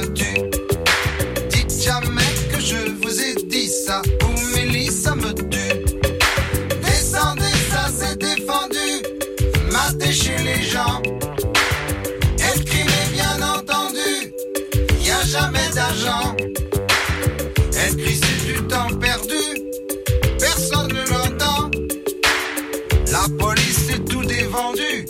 Dites 0.00 1.82
jamais 1.82 2.22
que 2.50 2.58
je 2.58 2.76
vous 3.02 3.20
ai 3.20 3.34
dit 3.44 3.68
ça, 3.68 4.00
ou 4.24 4.56
Mélissa 4.56 5.14
me 5.14 5.34
tue. 5.34 5.84
Descendez, 6.82 7.54
ça 7.70 7.90
c'est 7.94 8.18
défendu. 8.18 9.02
Matez 9.70 10.12
chez 10.12 10.38
les 10.38 10.62
gens. 10.62 11.02
Escrimez 12.38 13.06
bien 13.12 13.36
entendu, 13.42 14.32
y 15.04 15.10
a 15.10 15.22
jamais 15.26 15.68
d'argent. 15.74 16.36
Escrit 17.72 18.18
c'est 18.22 18.46
du 18.46 18.66
temps 18.68 18.88
perdu, 18.98 19.44
personne 20.38 20.88
ne 20.88 21.04
l'entend. 21.10 21.70
La 23.10 23.26
police 23.38 23.90
est 23.90 24.04
tout 24.08 24.24
dévendu, 24.24 25.04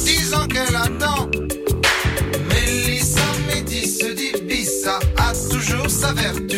disant 0.00 0.48
qu'elle 0.48 0.74
attend. 0.74 1.27
Sa 5.98 6.14
vertu. 6.14 6.57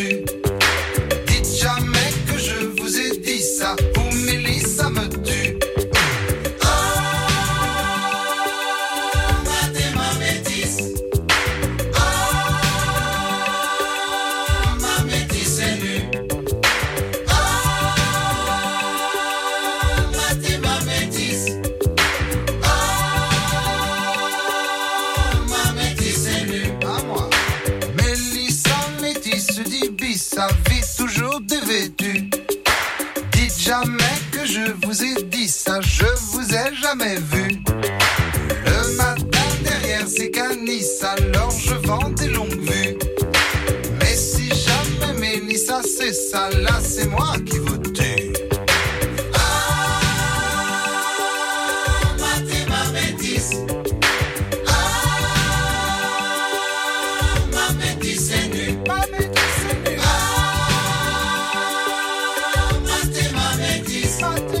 Métis 29.63 29.81
dit 29.81 29.89
bis, 29.89 30.17
sa 30.17 30.47
vie 30.69 30.81
toujours 30.97 31.41
dévêtue. 31.41 32.29
Dites 33.31 33.59
jamais 33.59 34.17
que 34.31 34.45
je 34.45 34.71
vous 34.83 35.03
ai 35.03 35.23
dit 35.23 35.47
ça, 35.47 35.79
je 35.81 36.05
vous 36.31 36.53
ai 36.53 36.75
jamais 36.81 37.15
vu. 37.31 37.61
Le 38.65 38.95
matin 38.95 39.47
derrière 39.63 40.07
ces 40.07 40.31
canisses, 40.31 41.03
alors 41.03 41.51
je 41.51 41.75
vends 41.87 42.09
des 42.09 42.29
longues 42.29 42.61
vues. 42.61 42.97
Mais 43.99 44.15
si 44.15 44.49
jamais 44.49 45.13
Mélissa 45.19 45.81
c'est 45.83 46.13
ça, 46.13 46.49
là 46.61 46.79
c'est 46.81 47.07
moi 47.07 47.33
qui 47.45 47.57
vous 47.59 47.77
tue. 47.77 48.33
Ah, 49.33 49.71
I 64.23 64.37
Sunday. 64.37 64.60